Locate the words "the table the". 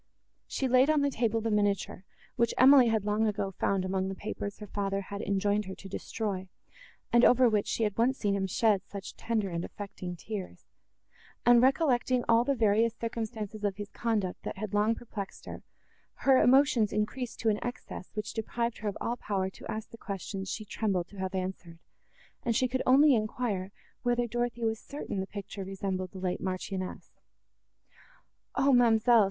1.01-1.51